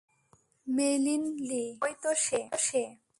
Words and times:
Meilin 0.67 1.23
Lee, 1.49 1.63
ওই 1.83 1.93
তো 2.03 2.09
সে। 2.15 2.83